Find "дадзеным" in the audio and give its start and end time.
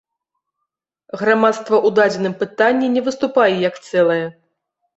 2.01-2.33